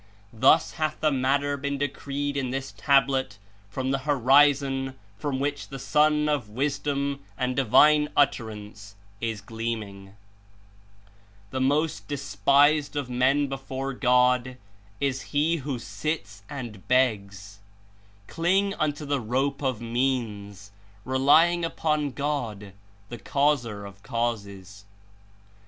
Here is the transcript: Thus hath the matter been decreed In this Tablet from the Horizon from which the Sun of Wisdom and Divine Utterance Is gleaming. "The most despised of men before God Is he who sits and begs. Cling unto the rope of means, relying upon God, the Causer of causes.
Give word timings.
Thus 0.33 0.71
hath 0.81 0.99
the 0.99 1.11
matter 1.11 1.57
been 1.57 1.77
decreed 1.77 2.35
In 2.35 2.49
this 2.49 2.71
Tablet 2.71 3.37
from 3.69 3.91
the 3.91 3.99
Horizon 3.99 4.95
from 5.15 5.39
which 5.39 5.67
the 5.67 5.77
Sun 5.77 6.27
of 6.27 6.49
Wisdom 6.49 7.19
and 7.37 7.55
Divine 7.55 8.09
Utterance 8.17 8.95
Is 9.19 9.41
gleaming. 9.41 10.15
"The 11.51 11.61
most 11.61 12.07
despised 12.07 12.95
of 12.95 13.11
men 13.11 13.45
before 13.45 13.93
God 13.93 14.57
Is 14.99 15.21
he 15.37 15.57
who 15.57 15.77
sits 15.77 16.41
and 16.49 16.87
begs. 16.87 17.59
Cling 18.25 18.73
unto 18.79 19.05
the 19.05 19.21
rope 19.21 19.61
of 19.61 19.81
means, 19.81 20.71
relying 21.05 21.63
upon 21.63 22.09
God, 22.09 22.73
the 23.09 23.19
Causer 23.19 23.85
of 23.85 24.01
causes. 24.01 24.85